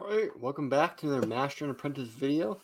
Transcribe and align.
All 0.00 0.08
right, 0.08 0.30
welcome 0.40 0.68
back 0.68 0.96
to 0.96 1.06
another 1.06 1.26
Master 1.26 1.64
and 1.64 1.70
Apprentice 1.70 2.08
video, 2.08 2.60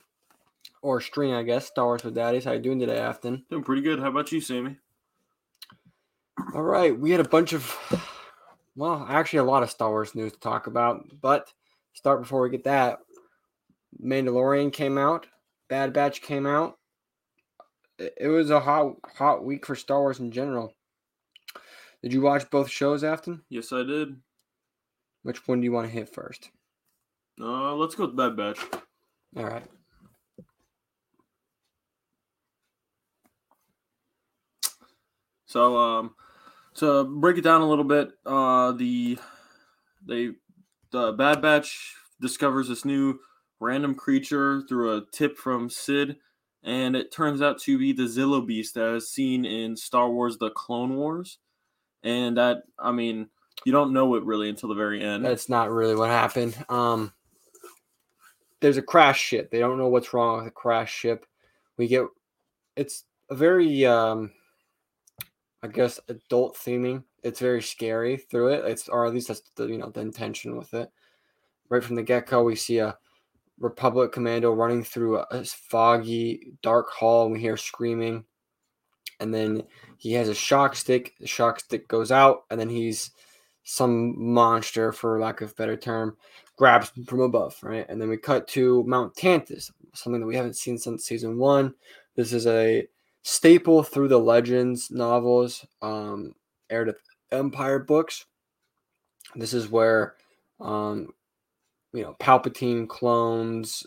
or 0.83 1.01
stream, 1.01 1.35
I 1.35 1.45
guess. 1.45 1.67
Star 1.67 1.87
Wars 1.87 2.03
with 2.03 2.15
Daddies. 2.15 2.45
How 2.45 2.53
you 2.53 2.61
doing 2.61 2.81
today, 2.81 2.99
Afton? 2.99 3.45
Doing 3.51 3.63
pretty 3.63 3.83
good. 3.83 4.01
How 4.01 4.09
about 4.09 4.33
you, 4.33 4.41
Sammy? 4.41 4.79
All 6.55 6.63
right, 6.63 6.99
we 6.99 7.13
had 7.13 7.21
a 7.21 7.29
bunch 7.29 7.53
of, 7.53 7.77
well, 8.75 9.07
actually 9.09 9.39
a 9.39 9.45
lot 9.45 9.63
of 9.63 9.71
Star 9.71 9.91
Wars 9.91 10.15
news 10.15 10.33
to 10.33 10.41
talk 10.41 10.67
about. 10.67 11.05
But 11.21 11.53
start 11.93 12.21
before 12.21 12.43
we 12.43 12.51
get 12.51 12.65
that. 12.65 12.99
Mandalorian 14.03 14.73
came 14.73 14.99
out. 14.99 15.27
Bad 15.69 15.93
Batch 15.93 16.23
came 16.23 16.47
out. 16.47 16.79
It 17.99 18.15
it 18.17 18.29
was 18.29 18.51
a 18.51 18.59
hot, 18.59 18.95
hot 19.15 19.45
week 19.45 19.67
for 19.67 19.77
Star 19.77 20.01
Wars 20.01 20.19
in 20.19 20.33
general. 20.33 20.75
Did 22.03 22.13
you 22.13 22.23
watch 22.23 22.51
both 22.51 22.69
shows, 22.69 23.05
Afton? 23.05 23.43
Yes, 23.49 23.73
I 23.73 23.85
did. 23.85 24.17
Which 25.23 25.47
one 25.47 25.61
do 25.61 25.65
you 25.65 25.73
want 25.73 25.87
to 25.87 25.93
hit 25.93 26.13
first? 26.13 26.51
Uh, 27.39 27.75
let's 27.75 27.95
go 27.95 28.07
with 28.07 28.17
Bad 28.17 28.37
Batch. 28.37 28.59
All 29.37 29.45
right. 29.45 29.67
So, 35.47 35.77
um, 35.77 36.15
to 36.75 37.05
break 37.05 37.37
it 37.37 37.43
down 37.43 37.61
a 37.61 37.69
little 37.69 37.85
bit, 37.85 38.13
uh, 38.25 38.73
the 38.73 39.19
they 40.07 40.31
the 40.93 41.13
Bad 41.13 41.43
Batch 41.43 41.95
discovers 42.21 42.69
this 42.69 42.85
new 42.85 43.19
random 43.59 43.95
creature 43.95 44.63
through 44.69 44.97
a 44.97 45.03
tip 45.13 45.37
from 45.37 45.69
Sid, 45.69 46.17
and 46.63 46.95
it 46.95 47.13
turns 47.13 47.43
out 47.43 47.59
to 47.63 47.79
be 47.79 47.93
the 47.93 48.05
Zillo 48.05 48.47
Beast 48.47 48.77
as 48.77 49.11
seen 49.11 49.45
in 49.45 49.77
Star 49.77 50.09
Wars: 50.11 50.39
The 50.39 50.51
Clone 50.51 50.97
Wars, 50.97 51.39
and 52.03 52.37
that 52.37 52.63
I 52.79 52.93
mean 52.93 53.29
you 53.65 53.73
don't 53.73 53.93
know 53.93 54.15
it 54.15 54.25
really 54.25 54.49
until 54.49 54.69
the 54.69 54.75
very 54.75 55.03
end. 55.03 55.25
That's 55.25 55.49
not 55.49 55.71
really 55.71 55.95
what 55.97 56.11
happened. 56.11 56.57
Um, 56.69 57.13
there's 58.61 58.77
a 58.77 58.83
crash 58.83 59.21
ship. 59.21 59.51
They 59.51 59.59
don't 59.59 59.79
know 59.79 59.89
what's 59.89 60.13
wrong 60.13 60.37
with 60.37 60.45
the 60.47 60.51
crash 60.51 60.93
ship. 60.93 61.27
We 61.77 61.89
get 61.89 62.05
it's 62.77 63.05
a 63.31 63.35
very 63.35 63.85
um, 63.87 64.31
I 65.63 65.69
guess 65.69 66.01
adult 66.09 66.57
theming. 66.57 67.05
It's 67.23 67.41
very 67.41 67.63
scary 67.63 68.17
through 68.17 68.49
it. 68.49 68.65
It's 68.65 68.89
or 68.89 69.07
at 69.07 69.15
least 69.15 69.29
that's 69.29 69.43
the 69.57 69.67
you 69.67 69.79
know 69.79 69.91
the 69.91 70.01
intention 70.01 70.57
with 70.57 70.73
it. 70.75 70.91
Right 71.69 71.83
from 71.83 71.97
the 71.97 72.03
get 72.03 72.27
go, 72.27 72.43
we 72.43 72.57
see 72.57 72.79
a 72.79 72.97
Republic 73.59 74.13
commando 74.13 74.53
running 74.53 74.83
through 74.83 75.19
a, 75.19 75.27
a 75.31 75.45
foggy, 75.45 76.55
dark 76.63 76.91
hall, 76.91 77.25
and 77.25 77.33
we 77.33 77.41
hear 77.41 77.57
screaming. 77.57 78.25
And 79.21 79.33
then 79.35 79.65
he 79.99 80.15
has 80.15 80.29
a 80.29 80.35
shock 80.35 80.75
stick. 80.75 81.15
The 81.21 81.27
shock 81.27 81.61
stick 81.61 81.87
goes 81.87 82.11
out, 82.11 82.45
and 82.51 82.59
then 82.59 82.71
he's 82.71 83.11
some 83.63 84.33
monster, 84.33 84.93
for 84.93 85.21
lack 85.21 85.43
of 85.43 85.55
better 85.57 85.77
term, 85.77 86.17
grabs 86.61 86.93
from 87.07 87.21
above, 87.21 87.57
right? 87.63 87.87
And 87.89 87.99
then 87.99 88.11
we 88.11 88.19
cut 88.19 88.47
to 88.49 88.85
Mount 88.85 89.15
Tantiss, 89.15 89.71
something 89.95 90.21
that 90.21 90.27
we 90.27 90.37
haven't 90.37 90.59
seen 90.59 90.77
since 90.77 91.07
season 91.07 91.39
one. 91.39 91.73
This 92.17 92.35
is 92.35 92.47
a 92.47 92.87
staple 93.23 93.83
through 93.83 94.09
the 94.09 94.19
Legends 94.19 94.91
novels, 94.91 95.65
um, 95.81 96.35
Heir 96.69 96.95
Empire 97.33 97.79
books. 97.79 98.27
This 99.35 99.55
is 99.55 99.71
where, 99.71 100.17
um, 100.61 101.15
you 101.95 102.03
know, 102.03 102.15
Palpatine 102.21 102.87
clones 102.87 103.87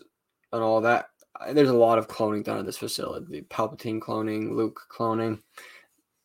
and 0.52 0.60
all 0.60 0.80
that. 0.80 1.10
There's 1.52 1.70
a 1.70 1.74
lot 1.74 1.98
of 1.98 2.08
cloning 2.08 2.42
done 2.42 2.58
at 2.58 2.66
this 2.66 2.78
facility. 2.78 3.42
Palpatine 3.42 4.00
cloning, 4.00 4.50
Luke 4.50 4.80
cloning. 4.90 5.38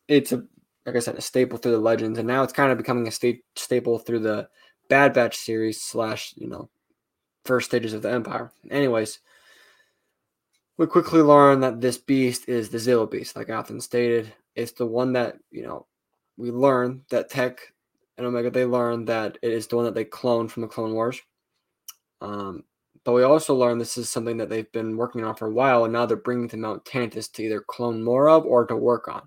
It's 0.08 0.32
a 0.32 0.42
like 0.84 0.96
I 0.96 0.98
said, 0.98 1.14
a 1.14 1.20
staple 1.20 1.58
through 1.58 1.72
the 1.72 1.78
legends, 1.78 2.18
and 2.18 2.26
now 2.26 2.42
it's 2.42 2.52
kind 2.52 2.72
of 2.72 2.78
becoming 2.78 3.06
a 3.06 3.12
state 3.12 3.44
staple 3.54 4.00
through 4.00 4.20
the 4.20 4.48
Bad 4.90 5.14
Batch 5.14 5.38
series 5.38 5.80
slash 5.80 6.34
you 6.36 6.48
know 6.48 6.68
first 7.44 7.70
stages 7.70 7.94
of 7.94 8.02
the 8.02 8.10
Empire. 8.10 8.52
Anyways, 8.70 9.20
we 10.76 10.86
quickly 10.86 11.22
learn 11.22 11.60
that 11.60 11.80
this 11.80 11.96
beast 11.96 12.48
is 12.48 12.68
the 12.68 12.78
Zillo 12.78 13.10
Beast, 13.10 13.36
like 13.36 13.48
Afton 13.48 13.80
stated. 13.80 14.34
It's 14.54 14.72
the 14.72 14.84
one 14.84 15.14
that 15.14 15.38
you 15.50 15.62
know 15.62 15.86
we 16.36 16.50
learn 16.50 17.02
that 17.10 17.30
Tech 17.30 17.72
and 18.18 18.26
Omega 18.26 18.50
they 18.50 18.66
learn 18.66 19.06
that 19.06 19.38
it 19.40 19.52
is 19.52 19.66
the 19.68 19.76
one 19.76 19.86
that 19.86 19.94
they 19.94 20.04
cloned 20.04 20.50
from 20.50 20.62
the 20.62 20.68
Clone 20.68 20.92
Wars. 20.92 21.20
Um, 22.20 22.64
but 23.04 23.12
we 23.12 23.22
also 23.22 23.54
learn 23.54 23.78
this 23.78 23.96
is 23.96 24.10
something 24.10 24.36
that 24.38 24.50
they've 24.50 24.70
been 24.72 24.96
working 24.96 25.24
on 25.24 25.36
for 25.36 25.46
a 25.46 25.52
while, 25.52 25.84
and 25.84 25.92
now 25.92 26.04
they're 26.04 26.16
bringing 26.16 26.48
to 26.48 26.56
Mount 26.56 26.84
Tantiss 26.84 27.32
to 27.32 27.42
either 27.44 27.60
clone 27.60 28.02
more 28.02 28.28
of 28.28 28.44
or 28.44 28.66
to 28.66 28.76
work 28.76 29.06
on. 29.08 29.22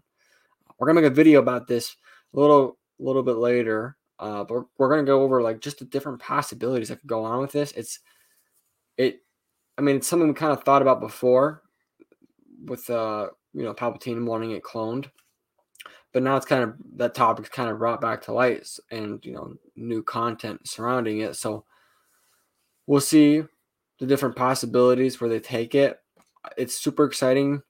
We're 0.78 0.88
gonna 0.88 1.02
make 1.02 1.12
a 1.12 1.16
video 1.16 1.40
about 1.40 1.68
this 1.68 1.96
a 2.34 2.40
little 2.40 2.78
little 3.00 3.24
bit 3.24 3.38
later, 3.38 3.96
uh, 4.20 4.44
but 4.44 4.64
we're, 4.78 4.90
gonna 4.90 5.04
go 5.04 5.22
over 5.22 5.42
like 5.42 5.60
just 5.60 5.80
the 5.80 5.86
different 5.86 6.20
possibilities 6.20 6.90
that 6.90 7.00
could 7.00 7.10
go 7.10 7.24
on 7.24 7.40
with 7.40 7.52
this. 7.52 7.72
It's 7.74 8.00
it, 8.98 9.22
I 9.78 9.82
mean, 9.82 9.98
it's 9.98 10.08
something 10.08 10.28
we 10.28 10.34
kind 10.34 10.52
of 10.52 10.64
thought 10.64 10.82
about 10.82 11.00
before 11.00 11.64
with 12.66 12.90
uh, 12.90 13.30
you 13.54 13.64
know 13.64 13.74
Palpatine 13.74 14.26
wanting 14.26 14.52
it 14.52 14.64
cloned, 14.64 15.10
but 16.12 16.24
now 16.24 16.38
it's 16.38 16.46
kind 16.46 16.64
of 16.64 16.76
that 16.96 17.16
topic's 17.16 17.50
kind 17.50 17.70
of 17.70 17.80
brought 17.80 18.02
back 18.02 18.22
to 18.24 18.34
light 18.34 18.68
and 18.92 19.24
you 19.26 19.34
know 19.34 19.56
new 19.76 20.04
content 20.04 20.68
surrounding 20.68 21.20
it. 21.20 21.36
So 21.36 21.66
we'll 22.88 23.02
see 23.02 23.44
the 24.00 24.06
different 24.06 24.36
possibilities 24.36 25.20
where 25.20 25.30
they 25.30 25.40
take 25.40 25.76
it. 25.76 26.00
It's 26.58 26.76
super 26.76 27.06
exciting 27.06 27.64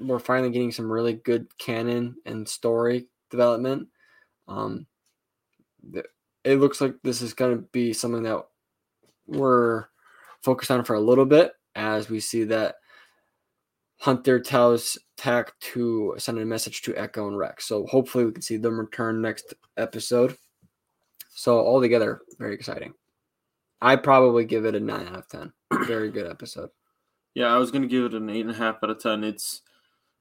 we're 0.00 0.18
finally 0.18 0.50
getting 0.50 0.72
some 0.72 0.90
really 0.90 1.14
good 1.14 1.46
canon 1.58 2.16
and 2.26 2.48
story 2.48 3.06
development. 3.30 3.88
Um, 4.48 4.86
it 6.44 6.58
looks 6.58 6.80
like 6.80 6.94
this 7.02 7.22
is 7.22 7.34
going 7.34 7.56
to 7.56 7.62
be 7.72 7.92
something 7.92 8.22
that 8.24 8.44
we're 9.26 9.86
focused 10.42 10.70
on 10.70 10.84
for 10.84 10.94
a 10.94 11.00
little 11.00 11.26
bit 11.26 11.52
as 11.74 12.08
we 12.08 12.20
see 12.20 12.44
that 12.44 12.76
Hunter 14.00 14.40
tells 14.40 14.98
Tech 15.16 15.52
to 15.60 16.14
send 16.18 16.38
a 16.38 16.44
message 16.44 16.82
to 16.82 16.96
Echo 16.96 17.28
and 17.28 17.38
Rex. 17.38 17.66
So 17.66 17.86
hopefully 17.86 18.24
we 18.24 18.32
can 18.32 18.42
see 18.42 18.56
them 18.56 18.78
return 18.78 19.22
next 19.22 19.54
episode. 19.76 20.36
So 21.30 21.60
altogether, 21.60 22.22
very 22.38 22.54
exciting. 22.54 22.94
I 23.80 23.96
probably 23.96 24.44
give 24.44 24.64
it 24.64 24.74
a 24.74 24.80
nine 24.80 25.08
out 25.08 25.18
of 25.18 25.28
ten. 25.28 25.52
Very 25.86 26.10
good 26.10 26.30
episode. 26.30 26.70
Yeah, 27.34 27.46
I 27.46 27.56
was 27.56 27.72
gonna 27.72 27.88
give 27.88 28.04
it 28.04 28.14
an 28.14 28.30
eight 28.30 28.42
and 28.42 28.50
a 28.50 28.54
half 28.54 28.76
out 28.82 28.90
of 28.90 29.00
ten. 29.00 29.24
It's 29.24 29.62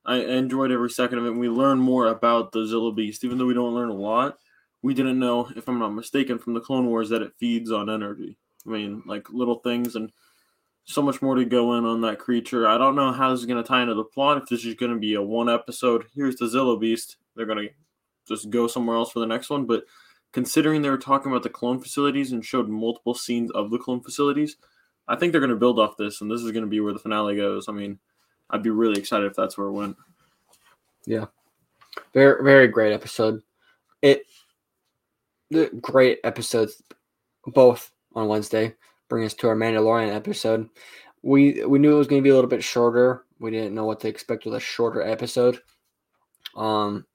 I 0.03 0.17
enjoyed 0.17 0.71
every 0.71 0.89
second 0.89 1.19
of 1.19 1.25
it. 1.27 1.35
We 1.35 1.47
learn 1.47 1.77
more 1.77 2.07
about 2.07 2.51
the 2.51 2.61
Zillo 2.61 2.95
Beast, 2.95 3.23
even 3.23 3.37
though 3.37 3.45
we 3.45 3.53
don't 3.53 3.75
learn 3.75 3.89
a 3.89 3.93
lot. 3.93 4.37
We 4.81 4.93
didn't 4.93 5.19
know, 5.19 5.49
if 5.55 5.67
I'm 5.67 5.79
not 5.79 5.89
mistaken, 5.89 6.39
from 6.39 6.53
the 6.53 6.59
Clone 6.59 6.87
Wars 6.87 7.09
that 7.09 7.21
it 7.21 7.33
feeds 7.37 7.71
on 7.71 7.89
energy. 7.89 8.37
I 8.65 8.69
mean, 8.69 9.03
like 9.05 9.29
little 9.29 9.59
things 9.59 9.95
and 9.95 10.11
so 10.83 11.01
much 11.01 11.21
more 11.21 11.35
to 11.35 11.45
go 11.45 11.77
in 11.77 11.85
on 11.85 12.01
that 12.01 12.19
creature. 12.19 12.67
I 12.67 12.77
don't 12.77 12.95
know 12.95 13.11
how 13.11 13.31
this 13.31 13.41
is 13.41 13.45
going 13.45 13.61
to 13.61 13.67
tie 13.67 13.81
into 13.81 13.93
the 13.93 14.03
plot. 14.03 14.37
If 14.37 14.49
this 14.49 14.65
is 14.65 14.75
going 14.75 14.91
to 14.91 14.99
be 14.99 15.13
a 15.13 15.21
one 15.21 15.49
episode, 15.49 16.05
here's 16.15 16.35
the 16.35 16.45
Zillo 16.45 16.79
Beast. 16.79 17.17
They're 17.35 17.45
going 17.45 17.67
to 17.67 17.73
just 18.27 18.49
go 18.49 18.67
somewhere 18.67 18.97
else 18.97 19.11
for 19.11 19.19
the 19.19 19.27
next 19.27 19.49
one. 19.49 19.65
But 19.65 19.85
considering 20.31 20.81
they 20.81 20.89
were 20.89 20.97
talking 20.97 21.31
about 21.31 21.43
the 21.43 21.49
clone 21.49 21.79
facilities 21.79 22.31
and 22.31 22.43
showed 22.43 22.67
multiple 22.67 23.13
scenes 23.13 23.51
of 23.51 23.69
the 23.69 23.77
clone 23.77 24.01
facilities, 24.01 24.57
I 25.07 25.15
think 25.15 25.31
they're 25.31 25.41
going 25.41 25.49
to 25.49 25.57
build 25.57 25.79
off 25.79 25.97
this, 25.97 26.21
and 26.21 26.31
this 26.31 26.41
is 26.41 26.51
going 26.51 26.63
to 26.63 26.69
be 26.69 26.79
where 26.79 26.93
the 26.93 26.99
finale 26.99 27.35
goes. 27.35 27.67
I 27.67 27.73
mean, 27.73 27.99
I'd 28.49 28.63
be 28.63 28.69
really 28.69 28.99
excited 28.99 29.25
if 29.25 29.35
that's 29.35 29.57
where 29.57 29.67
it 29.67 29.73
went. 29.73 29.97
Yeah, 31.05 31.25
very 32.13 32.43
very 32.43 32.67
great 32.67 32.93
episode. 32.93 33.41
It 34.01 34.23
great 35.81 36.19
episodes, 36.23 36.81
both 37.47 37.91
on 38.15 38.27
Wednesday. 38.27 38.75
Bring 39.09 39.25
us 39.25 39.33
to 39.35 39.47
our 39.47 39.55
Mandalorian 39.55 40.13
episode. 40.13 40.69
We 41.21 41.63
we 41.65 41.79
knew 41.79 41.93
it 41.93 41.97
was 41.97 42.07
going 42.07 42.21
to 42.21 42.23
be 42.23 42.29
a 42.29 42.35
little 42.35 42.49
bit 42.49 42.63
shorter. 42.63 43.25
We 43.39 43.51
didn't 43.51 43.75
know 43.75 43.85
what 43.85 43.99
to 44.01 44.07
expect 44.07 44.45
with 44.45 44.55
a 44.55 44.59
shorter 44.59 45.01
episode. 45.01 45.59
Um, 46.55 47.05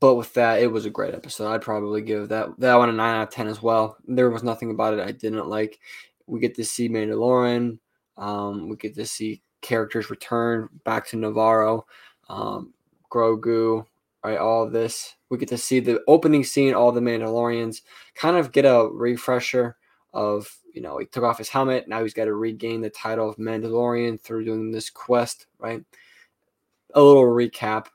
but 0.00 0.14
with 0.14 0.32
that, 0.34 0.62
it 0.62 0.66
was 0.66 0.86
a 0.86 0.90
great 0.90 1.14
episode. 1.14 1.50
I'd 1.50 1.62
probably 1.62 2.02
give 2.02 2.28
that 2.28 2.58
that 2.58 2.74
one 2.76 2.88
a 2.88 2.92
nine 2.92 3.16
out 3.16 3.28
of 3.28 3.30
ten 3.30 3.48
as 3.48 3.62
well. 3.62 3.96
There 4.06 4.30
was 4.30 4.42
nothing 4.42 4.70
about 4.70 4.94
it 4.94 5.00
I 5.00 5.12
didn't 5.12 5.48
like. 5.48 5.78
We 6.26 6.40
get 6.40 6.54
to 6.56 6.64
see 6.64 6.88
Mandalorian. 6.88 7.78
Um, 8.16 8.68
we 8.68 8.76
get 8.76 8.94
to 8.94 9.06
see 9.06 9.42
characters 9.62 10.10
return 10.10 10.68
back 10.84 11.06
to 11.08 11.16
Navarro, 11.16 11.86
um, 12.28 12.72
Grogu, 13.12 13.84
right? 14.24 14.38
All 14.38 14.64
of 14.64 14.72
this. 14.72 15.16
We 15.28 15.38
get 15.38 15.48
to 15.50 15.58
see 15.58 15.80
the 15.80 16.02
opening 16.08 16.44
scene, 16.44 16.74
all 16.74 16.92
the 16.92 17.00
Mandalorians, 17.00 17.82
kind 18.14 18.36
of 18.36 18.52
get 18.52 18.64
a 18.64 18.88
refresher 18.92 19.76
of, 20.12 20.50
you 20.74 20.82
know, 20.82 20.98
he 20.98 21.06
took 21.06 21.24
off 21.24 21.38
his 21.38 21.48
helmet. 21.48 21.88
Now 21.88 22.02
he's 22.02 22.14
got 22.14 22.24
to 22.24 22.34
regain 22.34 22.80
the 22.80 22.90
title 22.90 23.28
of 23.28 23.36
Mandalorian 23.36 24.20
through 24.20 24.44
doing 24.44 24.72
this 24.72 24.90
quest, 24.90 25.46
right? 25.58 25.82
A 26.94 27.00
little 27.00 27.22
recap. 27.22 27.86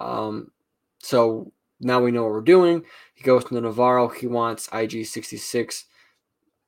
Um, 0.00 0.50
so 0.98 1.52
now 1.80 2.00
we 2.00 2.10
know 2.10 2.22
what 2.22 2.32
we're 2.32 2.40
doing. 2.40 2.84
He 3.14 3.22
goes 3.22 3.44
to 3.44 3.60
Navarro. 3.60 4.08
He 4.08 4.26
wants 4.26 4.68
IG 4.72 5.04
66 5.04 5.84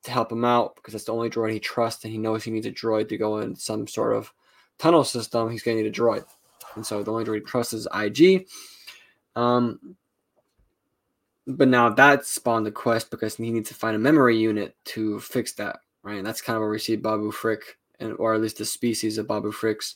to 0.03 0.11
help 0.11 0.31
him 0.31 0.45
out 0.45 0.75
because 0.75 0.93
that's 0.93 1.05
the 1.05 1.13
only 1.13 1.29
droid 1.29 1.51
he 1.51 1.59
trusts, 1.59 2.03
and 2.03 2.13
he 2.13 2.19
knows 2.19 2.43
he 2.43 2.51
needs 2.51 2.67
a 2.67 2.71
droid 2.71 3.09
to 3.09 3.17
go 3.17 3.39
in 3.39 3.55
some 3.55 3.87
sort 3.87 4.15
of 4.15 4.31
tunnel 4.77 5.03
system. 5.03 5.49
He's 5.49 5.63
going 5.63 5.77
to 5.77 5.83
need 5.83 5.89
a 5.89 5.93
droid, 5.93 6.25
and 6.75 6.85
so 6.85 7.01
the 7.01 7.11
only 7.11 7.25
droid 7.25 7.35
he 7.35 7.41
trusts 7.41 7.73
is 7.73 7.87
IG. 7.93 8.47
Um, 9.35 9.95
but 11.47 11.67
now 11.67 11.89
that 11.89 12.25
spawned 12.25 12.65
the 12.65 12.71
quest 12.71 13.11
because 13.11 13.35
he 13.35 13.51
needs 13.51 13.69
to 13.69 13.75
find 13.75 13.95
a 13.95 13.99
memory 13.99 14.37
unit 14.37 14.75
to 14.85 15.19
fix 15.19 15.53
that. 15.53 15.77
right? 16.03 16.17
And 16.17 16.25
that's 16.25 16.41
kind 16.41 16.55
of 16.55 16.61
where 16.61 16.69
we 16.69 16.79
see 16.79 16.95
Babu 16.95 17.31
Frick, 17.31 17.77
and 17.99 18.13
or 18.17 18.33
at 18.33 18.41
least 18.41 18.57
the 18.57 18.65
species 18.65 19.17
of 19.17 19.27
Babu 19.27 19.51
Fricks, 19.51 19.95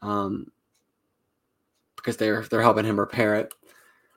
um, 0.00 0.50
because 1.96 2.16
they're 2.16 2.42
they're 2.42 2.62
helping 2.62 2.84
him 2.84 2.98
repair 2.98 3.34
it, 3.36 3.52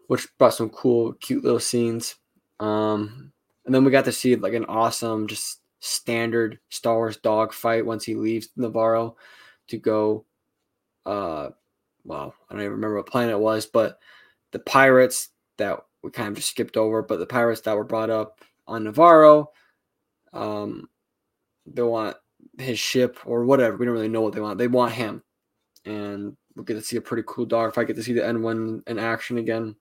which 0.08 0.28
brought 0.38 0.54
some 0.54 0.70
cool, 0.70 1.14
cute 1.14 1.44
little 1.44 1.60
scenes. 1.60 2.16
Um, 2.60 3.32
and 3.66 3.74
then 3.74 3.84
we 3.84 3.92
got 3.92 4.06
to 4.06 4.12
see 4.12 4.36
like 4.36 4.54
an 4.54 4.66
awesome, 4.66 5.28
just 5.28 5.62
standard 5.80 6.60
Star 6.70 6.96
Wars 6.96 7.18
dog 7.18 7.54
fight 7.54 7.86
once 7.86 8.04
he 8.06 8.16
leaves 8.16 8.50
Navarro 8.56 9.18
to 9.68 9.78
go. 9.78 10.26
Uh, 11.06 11.50
well, 12.06 12.34
I 12.50 12.54
don't 12.54 12.62
even 12.62 12.74
remember 12.74 12.98
what 12.98 13.08
planet 13.08 13.34
it 13.34 13.40
was, 13.40 13.66
but 13.66 14.00
the 14.56 14.60
pirates 14.60 15.32
that 15.58 15.82
we 16.02 16.12
kind 16.12 16.30
of 16.30 16.36
just 16.36 16.48
skipped 16.48 16.78
over, 16.78 17.02
but 17.02 17.20
the 17.20 17.26
pirates 17.26 17.60
that 17.62 17.76
were 17.76 17.84
brought 17.84 18.10
up 18.10 18.40
on 18.66 18.86
Navarro, 18.86 19.52
um, 20.32 20.88
they 21.66 21.82
want 21.82 22.16
his 22.58 22.80
ship 22.80 23.20
or 23.26 23.44
whatever. 23.44 23.76
We 23.76 23.86
don't 23.86 23.96
really 23.96 24.08
know 24.08 24.22
what 24.22 24.32
they 24.34 24.40
want. 24.40 24.58
They 24.58 24.70
want 24.70 24.94
him, 24.94 25.24
and 25.84 26.38
we 26.56 26.64
get 26.64 26.76
to 26.76 26.82
see 26.82 26.96
a 26.96 27.02
pretty 27.02 27.24
cool 27.28 27.46
dog 27.46 27.68
If 27.68 27.78
I 27.78 27.84
Get 27.84 27.98
to 27.98 28.04
see 28.04 28.14
the 28.14 28.22
N1 28.22 28.88
in 28.88 28.98
action 28.98 29.40
again. 29.40 29.76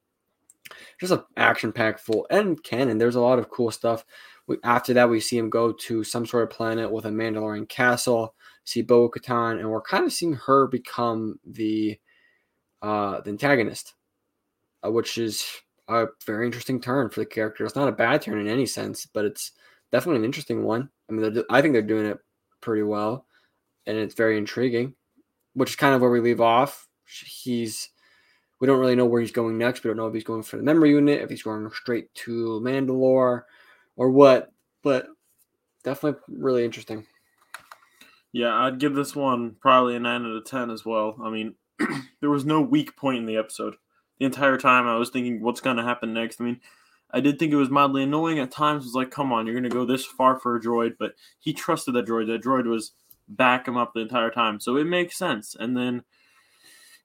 Just 0.99 1.13
an 1.13 1.23
action 1.37 1.71
packed 1.71 2.01
full 2.01 2.27
and 2.31 2.61
canon. 2.65 2.99
There's 2.99 3.15
a 3.15 3.21
lot 3.21 3.39
of 3.39 3.49
cool 3.49 3.71
stuff. 3.71 4.05
We, 4.49 4.57
after 4.65 4.93
that, 4.95 5.09
we 5.09 5.21
see 5.21 5.39
him 5.39 5.51
go 5.51 5.71
to 5.71 6.03
some 6.03 6.27
sort 6.27 6.43
of 6.43 6.51
planet 6.51 6.91
with 6.91 7.05
a 7.05 7.11
Mandalorian 7.11 7.69
castle. 7.69 8.35
See 8.65 8.83
Bo 8.83 9.09
Katan, 9.09 9.61
and 9.61 9.71
we're 9.71 9.83
kind 9.83 10.05
of 10.05 10.13
seeing 10.13 10.35
her 10.35 10.67
become 10.67 11.39
the 11.47 11.97
uh, 12.83 13.21
the 13.21 13.31
antagonist, 13.31 13.95
uh, 14.85 14.91
which 14.91 15.19
is 15.19 15.47
a 15.89 16.07
very 16.27 16.47
interesting 16.47 16.81
turn 16.81 17.11
for 17.11 17.21
the 17.21 17.27
character. 17.27 17.65
It's 17.65 17.77
not 17.77 17.89
a 17.89 17.93
bad 17.93 18.23
turn 18.23 18.39
in 18.39 18.49
any 18.49 18.67
sense, 18.67 19.07
but 19.07 19.25
it's 19.25 19.53
definitely 19.93 20.21
an 20.21 20.25
interesting 20.25 20.65
one. 20.65 20.89
I 21.09 21.13
mean, 21.13 21.45
I 21.51 21.61
think 21.61 21.73
they're 21.73 21.83
doing 21.83 22.07
it 22.07 22.19
pretty 22.61 22.83
well, 22.83 23.27
and 23.87 23.97
it's 23.97 24.15
very 24.15 24.39
intriguing. 24.39 24.95
Which 25.55 25.71
is 25.71 25.77
kind 25.77 25.95
of 25.95 26.01
where 26.01 26.11
we 26.11 26.21
leave 26.21 26.41
off. 26.41 26.89
He's 27.07 27.91
we 28.61 28.67
don't 28.67 28.81
really 28.81 28.97
know 28.97 29.05
where 29.05 29.21
he's 29.21 29.31
going 29.31 29.59
next. 29.59 29.85
We 29.85 29.89
don't 29.89 29.97
know 29.97 30.07
if 30.07 30.15
he's 30.15 30.25
going 30.25 30.43
for 30.43 30.57
the 30.57 30.63
memory 30.63 30.91
unit, 30.91 31.21
if 31.21 31.31
he's 31.31 31.43
going 31.43 31.69
straight 31.71 32.13
to 32.15 32.61
Mandalore, 32.65 33.43
or 33.97 34.11
what. 34.11 34.51
But 34.83 35.07
definitely 35.85 36.21
really 36.29 36.65
interesting. 36.65 37.07
Yeah, 38.33 38.53
I'd 38.53 38.81
give 38.81 38.95
this 38.95 39.15
one 39.15 39.55
probably 39.61 39.95
a 39.95 40.01
nine 40.01 40.25
out 40.25 40.37
of 40.37 40.45
ten 40.45 40.71
as 40.71 40.85
well. 40.85 41.17
I 41.23 41.31
mean, 41.31 41.55
there 42.21 42.31
was 42.31 42.45
no 42.45 42.61
weak 42.61 42.97
point 42.97 43.19
in 43.19 43.27
the 43.27 43.37
episode. 43.37 43.77
The 44.19 44.27
entire 44.27 44.59
time 44.59 44.87
I 44.87 44.97
was 44.97 45.11
thinking, 45.11 45.43
what's 45.43 45.61
going 45.61 45.77
to 45.77 45.83
happen 45.83 46.15
next? 46.15 46.41
I 46.41 46.45
mean, 46.45 46.61
I 47.11 47.21
did 47.21 47.39
think 47.39 47.53
it 47.53 47.57
was 47.57 47.71
mildly 47.71 48.03
annoying 48.03 48.39
at 48.39 48.51
times. 48.51 48.85
It 48.85 48.89
was 48.89 48.95
like, 48.95 49.11
come 49.11 49.33
on, 49.33 49.47
you're 49.47 49.55
going 49.55 49.65
to 49.65 49.71
go 49.71 49.85
this 49.85 50.05
far 50.05 50.39
for 50.39 50.57
a 50.57 50.61
droid, 50.61 50.97
but 50.99 51.15
he 51.39 51.53
trusted 51.53 51.95
that 51.95 52.07
droid. 52.07 52.27
That 52.27 52.43
droid 52.43 52.67
was 52.67 52.93
back 53.29 53.69
him 53.69 53.77
up 53.77 53.93
the 53.95 54.01
entire 54.01 54.31
time, 54.31 54.61
so 54.61 54.77
it 54.77 54.85
makes 54.85 55.17
sense. 55.17 55.57
And 55.59 55.77
then 55.77 56.03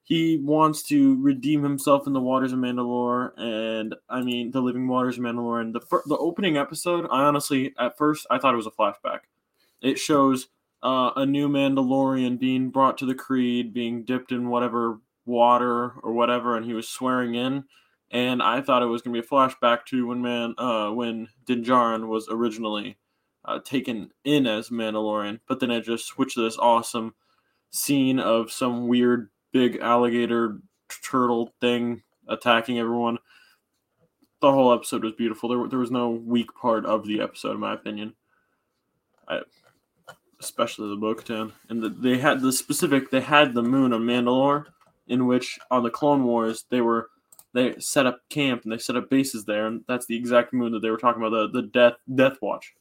he 0.04 0.38
wants 0.44 0.82
to 0.84 1.22
redeem 1.22 1.62
himself 1.62 2.08
in 2.08 2.14
the 2.14 2.20
waters 2.20 2.52
of 2.52 2.58
Mandalore, 2.58 3.32
and 3.38 3.96
I 4.10 4.22
mean 4.22 4.50
the 4.50 4.62
living 4.62 4.88
waters 4.88 5.20
of 5.20 5.24
Mandalore. 5.24 5.62
And 5.62 5.76
the 5.76 5.82
the 6.08 6.18
opening 6.18 6.58
episode, 6.58 7.06
I 7.12 7.22
honestly, 7.22 7.74
at 7.78 7.96
first, 7.96 8.26
I 8.32 8.40
thought 8.40 8.56
it 8.56 8.58
was 8.58 8.66
a 8.66 8.72
flashback. 8.72 9.20
It 9.82 10.00
shows 10.00 10.48
uh, 10.82 11.12
a 11.16 11.28
new 11.28 11.48
Mandalorian 11.48 12.40
being 12.40 12.72
brought 12.72 12.98
to 12.98 13.06
the 13.06 13.14
Creed, 13.14 13.72
being 13.72 14.04
dipped 14.04 14.32
in 14.32 14.50
whatever 14.50 15.00
water 15.30 15.92
or 16.04 16.12
whatever, 16.12 16.58
and 16.58 16.66
he 16.66 16.74
was 16.74 16.90
swearing 16.90 17.36
in. 17.36 17.64
And 18.12 18.42
I 18.42 18.62
thought 18.62 18.82
it 18.82 18.88
was 18.88 19.02
going 19.04 19.14
to 19.14 19.22
be 19.22 19.26
a 19.26 19.30
flashback 19.30 19.86
to 19.86 20.08
when 20.08 20.22
man, 20.22 20.56
uh, 20.58 20.90
when 20.90 21.30
Din 21.46 21.64
Djarin 21.64 22.08
was 22.08 22.28
originally 22.30 22.98
uh, 23.46 23.60
taken 23.60 24.12
in 24.24 24.48
as 24.48 24.70
Mandalorian, 24.70 25.40
but 25.48 25.60
then 25.60 25.72
it 25.72 25.86
just 25.86 26.08
switched 26.08 26.34
to 26.34 26.42
this 26.42 26.58
awesome 26.58 27.14
scene 27.70 28.20
of 28.20 28.52
some 28.52 28.88
weird 28.88 29.30
big 29.52 29.78
alligator 29.80 30.60
turtle 31.04 31.54
thing 31.62 32.02
attacking 32.28 32.80
everyone. 32.80 33.20
The 34.42 34.52
whole 34.52 34.74
episode 34.74 35.04
was 35.04 35.14
beautiful. 35.14 35.50
There, 35.50 35.68
there 35.68 35.80
was 35.80 35.92
no 35.92 36.10
weak 36.10 36.54
part 36.56 36.86
of 36.86 37.06
the 37.06 37.22
episode, 37.22 37.54
in 37.54 37.60
my 37.60 37.74
opinion. 37.74 38.16
I, 39.28 39.42
especially 40.40 40.90
the 40.90 40.96
Bo-Katan. 40.96 41.52
And 41.70 41.84
the, 41.84 41.90
they 41.90 42.18
had 42.18 42.42
the 42.42 42.52
specific. 42.52 43.12
They 43.12 43.22
had 43.22 43.54
the 43.54 43.62
moon 43.64 43.94
of 43.94 44.02
Mandalore, 44.02 44.66
in 45.10 45.26
which 45.26 45.60
on 45.70 45.84
the 45.84 45.90
Clone 45.90 46.24
Wars 46.24 46.66
they 46.70 46.82
were 46.82 47.10
they 47.54 47.78
set 47.80 48.06
up 48.06 48.22
camp 48.30 48.64
and 48.64 48.72
they 48.72 48.78
set 48.78 48.96
up 48.96 49.10
bases 49.10 49.46
there, 49.46 49.68
and 49.68 49.84
that's 49.88 50.06
the 50.06 50.16
exact 50.16 50.54
moon 50.54 50.72
that 50.72 50.82
they 50.82 50.92
were 50.92 50.98
talking 50.98 51.22
about 51.22 51.52
the 51.52 51.62
the 51.62 51.68
Death 51.68 51.96
Death 52.14 52.38
Watch. 52.42 52.74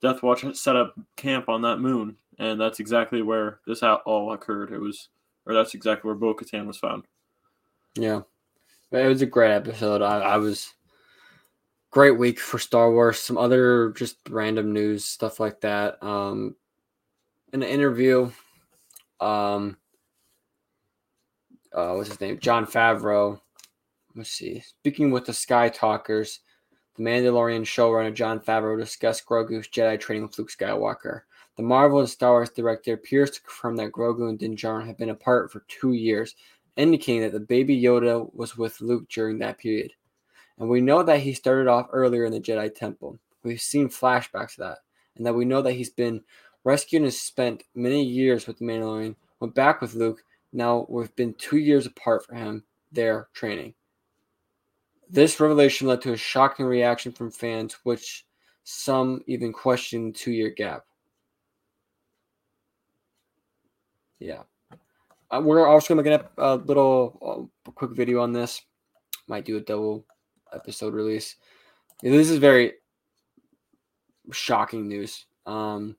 Death 0.00 0.22
Watch 0.22 0.44
set 0.56 0.76
up 0.76 0.94
camp 1.16 1.48
on 1.48 1.62
that 1.62 1.78
moon, 1.78 2.16
and 2.38 2.60
that's 2.60 2.80
exactly 2.80 3.22
where 3.22 3.60
this 3.66 3.82
all 3.82 4.32
occurred. 4.32 4.72
It 4.72 4.78
was, 4.78 5.08
or 5.44 5.54
that's 5.54 5.74
exactly 5.74 6.08
where 6.08 6.14
Bo 6.14 6.34
Katan 6.34 6.66
was 6.66 6.78
found. 6.78 7.04
Yeah, 7.96 8.22
it 8.92 9.06
was 9.06 9.22
a 9.22 9.26
great 9.26 9.52
episode. 9.52 10.02
I, 10.02 10.20
I 10.20 10.36
was 10.36 10.72
great 11.90 12.16
week 12.16 12.38
for 12.38 12.58
Star 12.58 12.90
Wars. 12.92 13.18
Some 13.18 13.36
other 13.36 13.90
just 13.90 14.16
random 14.28 14.72
news 14.72 15.04
stuff 15.04 15.40
like 15.40 15.60
that. 15.62 16.02
Um, 16.02 16.54
an 17.52 17.62
interview, 17.62 18.30
um, 19.20 19.76
uh, 21.74 21.94
what's 21.94 22.08
his 22.08 22.20
name? 22.20 22.38
Jon 22.38 22.66
Favreau. 22.66 23.40
Let's 24.14 24.30
see. 24.30 24.60
Speaking 24.60 25.10
with 25.10 25.26
the 25.26 25.32
Sky 25.32 25.68
Talkers, 25.68 26.40
the 26.96 27.02
Mandalorian 27.02 27.62
showrunner 27.62 28.12
Jon 28.12 28.40
Favreau 28.40 28.78
discussed 28.78 29.26
Grogu's 29.26 29.68
Jedi 29.68 29.98
training 29.98 30.24
with 30.24 30.38
Luke 30.38 30.50
Skywalker. 30.50 31.22
The 31.56 31.62
Marvel 31.62 32.00
and 32.00 32.08
Star 32.08 32.32
Wars 32.32 32.50
director 32.50 32.94
appears 32.94 33.30
to 33.32 33.42
confirm 33.42 33.76
that 33.76 33.92
Grogu 33.92 34.28
and 34.28 34.38
Din 34.38 34.56
Djarin 34.56 34.86
have 34.86 34.96
been 34.96 35.10
apart 35.10 35.52
for 35.52 35.64
two 35.68 35.92
years, 35.92 36.34
indicating 36.76 37.22
that 37.22 37.32
the 37.32 37.40
baby 37.40 37.80
Yoda 37.80 38.32
was 38.34 38.56
with 38.56 38.80
Luke 38.80 39.08
during 39.08 39.38
that 39.38 39.58
period. 39.58 39.92
And 40.58 40.68
we 40.68 40.80
know 40.80 41.02
that 41.02 41.20
he 41.20 41.32
started 41.32 41.68
off 41.68 41.88
earlier 41.92 42.24
in 42.24 42.32
the 42.32 42.40
Jedi 42.40 42.74
Temple. 42.74 43.18
We've 43.42 43.60
seen 43.60 43.88
flashbacks 43.88 44.58
of 44.58 44.58
that, 44.58 44.78
and 45.16 45.26
that 45.26 45.34
we 45.34 45.44
know 45.44 45.62
that 45.62 45.72
he's 45.72 45.90
been 45.90 46.22
rescued 46.64 47.02
and 47.02 47.12
spent 47.12 47.64
many 47.74 48.02
years 48.04 48.46
with 48.46 48.58
the 48.58 48.64
Mandalorian, 48.64 49.16
went 49.40 49.54
back 49.54 49.80
with 49.80 49.94
Luke. 49.94 50.22
Now 50.52 50.86
we've 50.88 51.14
been 51.16 51.34
two 51.34 51.58
years 51.58 51.86
apart 51.86 52.26
for 52.26 52.34
him 52.34 52.64
there 52.92 53.28
training. 53.32 53.74
This 55.08 55.40
revelation 55.40 55.86
led 55.86 56.02
to 56.02 56.12
a 56.12 56.16
shocking 56.16 56.66
reaction 56.66 57.12
from 57.12 57.30
fans, 57.30 57.76
which 57.82 58.26
some 58.64 59.22
even 59.26 59.52
questioned 59.52 60.14
the 60.14 60.18
two 60.18 60.32
year 60.32 60.50
gap. 60.50 60.84
Yeah. 64.18 64.42
Uh, 65.30 65.40
we're 65.42 65.66
also 65.66 65.94
going 65.94 66.04
to 66.04 66.10
get 66.10 66.30
a 66.38 66.56
little 66.56 67.50
uh, 67.64 67.70
quick 67.72 67.92
video 67.92 68.20
on 68.20 68.32
this. 68.32 68.62
Might 69.28 69.44
do 69.44 69.56
a 69.56 69.60
double 69.60 70.04
episode 70.52 70.94
release. 70.94 71.36
This 72.02 72.30
is 72.30 72.38
very 72.38 72.74
shocking 74.32 74.88
news. 74.88 75.26
Um, 75.46 75.96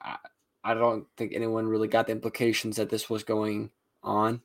I, 0.00 0.16
I 0.64 0.74
don't 0.74 1.06
think 1.16 1.32
anyone 1.34 1.66
really 1.66 1.88
got 1.88 2.06
the 2.06 2.12
implications 2.12 2.76
that 2.76 2.90
this 2.90 3.10
was 3.10 3.24
going 3.24 3.70
on. 4.02 4.40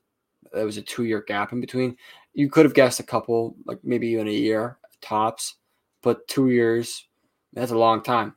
There 0.51 0.65
was 0.65 0.77
a 0.77 0.81
two 0.81 1.03
year 1.03 1.21
gap 1.21 1.51
in 1.51 1.61
between. 1.61 1.97
You 2.33 2.49
could 2.49 2.65
have 2.65 2.73
guessed 2.73 2.99
a 2.99 3.03
couple, 3.03 3.55
like 3.65 3.79
maybe 3.83 4.07
even 4.07 4.27
a 4.27 4.31
year 4.31 4.77
tops, 5.01 5.55
but 6.01 6.27
two 6.27 6.49
years, 6.49 7.07
that's 7.53 7.71
a 7.71 7.77
long 7.77 8.01
time. 8.01 8.35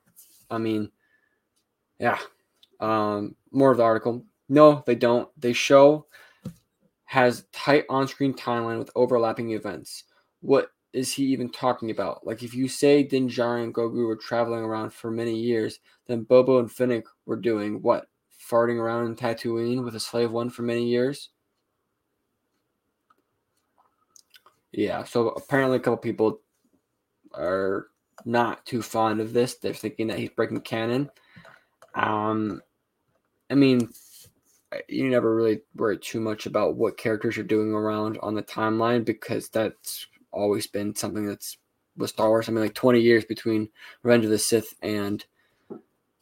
I 0.50 0.58
mean, 0.58 0.90
yeah. 1.98 2.18
Um, 2.80 3.36
more 3.52 3.70
of 3.70 3.76
the 3.76 3.84
article. 3.84 4.24
No, 4.48 4.82
they 4.86 4.94
don't. 4.94 5.28
They 5.40 5.52
show 5.52 6.06
has 7.04 7.44
tight 7.52 7.84
on 7.88 8.06
screen 8.06 8.32
timeline 8.32 8.78
with 8.78 8.90
overlapping 8.94 9.50
events. 9.50 10.04
What 10.40 10.70
is 10.92 11.12
he 11.12 11.24
even 11.24 11.50
talking 11.50 11.90
about? 11.90 12.26
Like, 12.26 12.42
if 12.42 12.54
you 12.54 12.68
say 12.68 13.02
Din 13.02 13.24
and 13.24 13.74
Grogu 13.74 14.06
were 14.06 14.16
traveling 14.16 14.62
around 14.62 14.92
for 14.92 15.10
many 15.10 15.36
years, 15.38 15.80
then 16.06 16.24
Boba 16.24 16.58
and 16.58 16.70
Fennec 16.70 17.04
were 17.26 17.36
doing 17.36 17.80
what? 17.82 18.06
Farting 18.50 18.80
around 18.80 19.06
in 19.06 19.16
Tatooine 19.16 19.84
with 19.84 19.94
a 19.94 20.00
slave 20.00 20.32
one 20.32 20.50
for 20.50 20.62
many 20.62 20.88
years? 20.88 21.30
Yeah, 24.72 25.04
so 25.04 25.28
apparently 25.28 25.76
a 25.76 25.80
couple 25.80 25.98
people 25.98 26.40
are 27.34 27.88
not 28.24 28.64
too 28.66 28.82
fond 28.82 29.20
of 29.20 29.32
this. 29.32 29.56
They're 29.56 29.74
thinking 29.74 30.08
that 30.08 30.18
he's 30.18 30.30
breaking 30.30 30.60
canon. 30.60 31.10
Um, 31.94 32.60
I 33.50 33.54
mean, 33.54 33.88
you 34.88 35.08
never 35.08 35.34
really 35.34 35.62
worry 35.74 35.98
too 35.98 36.20
much 36.20 36.46
about 36.46 36.76
what 36.76 36.96
characters 36.96 37.36
you're 37.36 37.44
doing 37.44 37.72
around 37.72 38.18
on 38.22 38.34
the 38.34 38.42
timeline 38.42 39.04
because 39.04 39.48
that's 39.48 40.06
always 40.32 40.66
been 40.66 40.94
something 40.94 41.26
that's 41.26 41.58
with 41.96 42.10
Star 42.10 42.28
Wars. 42.28 42.48
I 42.48 42.52
mean, 42.52 42.62
like 42.62 42.74
20 42.74 43.00
years 43.00 43.24
between 43.24 43.68
Revenge 44.02 44.24
of 44.24 44.30
the 44.30 44.38
Sith 44.38 44.74
and 44.82 45.24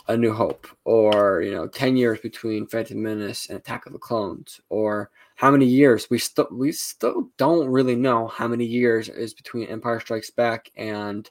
A 0.08 0.16
New 0.16 0.32
Hope, 0.32 0.66
or 0.84 1.42
you 1.42 1.52
know, 1.52 1.68
10 1.68 1.96
years 1.96 2.20
between 2.20 2.66
Phantom 2.66 3.02
Menace 3.02 3.48
and 3.48 3.58
Attack 3.58 3.86
of 3.86 3.92
the 3.92 3.98
Clones, 3.98 4.60
or 4.68 5.10
how 5.36 5.50
many 5.50 5.66
years 5.66 6.08
we 6.10 6.18
still 6.18 6.48
we 6.50 6.72
still 6.72 7.30
don't 7.36 7.68
really 7.68 7.96
know 7.96 8.26
how 8.28 8.48
many 8.48 8.64
years 8.64 9.08
is 9.08 9.34
between 9.34 9.68
Empire 9.68 10.00
Strikes 10.00 10.30
Back 10.30 10.70
and 10.76 11.30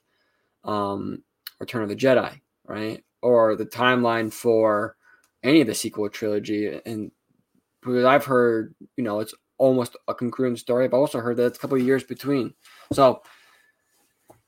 um, 0.64 1.24
Return 1.60 1.84
of 1.84 1.90
the 1.90 1.96
Jedi, 1.96 2.40
right? 2.66 3.04
or 3.22 3.56
the 3.56 3.66
timeline 3.66 4.32
for 4.32 4.96
any 5.44 5.62
of 5.62 5.68
the 5.68 5.76
sequel 5.76 6.10
trilogy. 6.10 6.80
And 6.86 7.12
because 7.82 8.06
I've 8.06 8.26
heard, 8.26 8.76
you 8.96 9.04
know, 9.04 9.20
it's 9.20 9.34
almost 9.58 9.96
a 10.08 10.14
congruent 10.14 10.60
story. 10.60 10.86
I've 10.86 10.94
also 10.94 11.20
heard 11.20 11.38
that 11.38 11.46
it's 11.46 11.58
a 11.58 11.62
couple 11.62 11.78
of 11.78 11.84
years 11.84 12.04
between. 12.04 12.54
So 12.94 13.22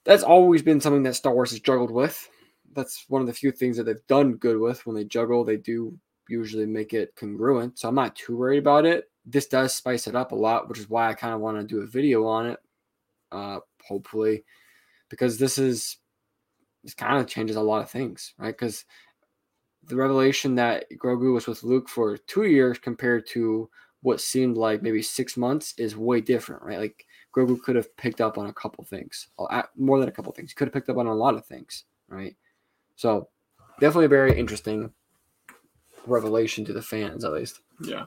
that's 0.06 0.24
always 0.24 0.62
been 0.62 0.82
something 0.82 1.04
that 1.04 1.16
Star 1.16 1.34
Wars 1.34 1.52
has 1.52 1.60
struggled 1.60 1.92
with. 1.92 2.30
That's 2.74 3.06
one 3.10 3.22
of 3.22 3.28
the 3.28 3.34
few 3.34 3.52
things 3.52 3.78
that 3.78 3.84
they've 3.84 4.08
done 4.08 4.34
good 4.34 4.58
with. 4.58 4.86
When 4.86 4.96
they 4.96 5.04
juggle, 5.04 5.44
they 5.44 5.58
do 5.58 5.98
usually 6.30 6.66
make 6.66 6.94
it 6.94 7.16
congruent. 7.16 7.80
So 7.80 7.90
I'm 7.90 7.96
not 7.96 8.16
too 8.16 8.38
worried 8.38 8.60
about 8.60 8.86
it. 8.86 9.10
This 9.26 9.48
does 9.48 9.74
spice 9.74 10.08
it 10.08 10.16
up 10.16 10.32
a 10.32 10.36
lot, 10.36 10.70
which 10.70 10.80
is 10.80 10.90
why 10.90 11.10
I 11.10 11.14
kind 11.14 11.34
of 11.34 11.42
want 11.42 11.58
to 11.60 11.64
do 11.64 11.82
a 11.82 11.88
video 11.88 12.26
on 12.26 12.48
it. 12.48 12.60
Uh, 13.32 13.60
hopefully, 13.86 14.44
because 15.10 15.38
this 15.38 15.58
is 15.58 15.98
this 16.84 16.94
kind 16.94 17.20
of 17.20 17.28
changes 17.28 17.56
a 17.56 17.62
lot 17.62 17.82
of 17.82 17.92
things, 17.92 18.34
right? 18.38 18.58
Because 18.58 18.86
the 19.84 19.96
revelation 19.96 20.56
that 20.56 20.86
Grogu 20.98 21.34
was 21.34 21.48
with 21.48 21.64
Luke 21.64 21.90
for 21.90 22.18
two 22.18 22.44
years 22.44 22.80
compared 22.80 23.28
to 23.28 23.70
what 24.02 24.22
seemed 24.22 24.58
like 24.58 24.82
maybe 24.82 25.02
six 25.02 25.36
months 25.36 25.74
is 25.78 25.98
way 25.98 26.22
different, 26.22 26.64
right? 26.64 26.80
Like 26.80 27.06
Grogu 27.36 27.62
could 27.62 27.76
have 27.76 27.96
picked 27.98 28.22
up 28.22 28.38
on 28.38 28.48
a 28.48 28.54
couple 28.54 28.84
things, 28.84 29.28
more 29.76 30.00
than 30.00 30.10
a 30.10 30.12
couple 30.12 30.32
things. 30.32 30.52
He 30.52 30.56
could 30.56 30.68
have 30.68 30.74
picked 30.74 30.90
up 30.90 30.98
on 30.98 31.08
a 31.08 31.14
lot 31.14 31.36
of 31.36 31.46
things, 31.46 31.86
right? 32.08 32.36
So 32.96 33.30
definitely 33.80 34.06
a 34.06 34.10
very 34.10 34.38
interesting 34.38 34.92
revelation 36.06 36.66
to 36.66 36.74
the 36.74 36.82
fans, 36.82 37.24
at 37.24 37.34
least. 37.34 37.62
Yeah. 37.82 38.06